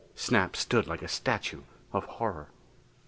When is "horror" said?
2.05-2.47